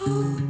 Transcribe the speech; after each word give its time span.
hope. 0.00 0.47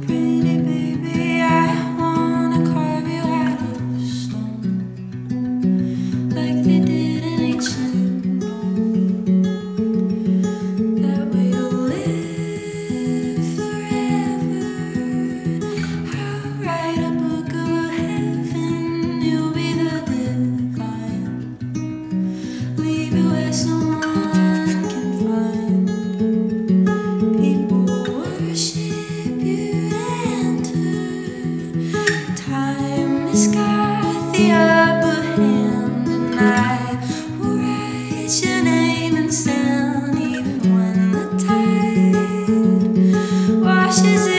the 34.39 34.51
upper 34.51 35.21
hand 35.21 36.07
and 36.07 36.39
I 36.39 36.95
will 37.39 37.57
your 38.41 38.63
name 38.63 39.17
and 39.17 39.33
even 40.17 40.59
when 40.75 41.11
the 41.11 41.25
tide 41.45 42.15
washes 43.61 44.27
it. 44.27 44.38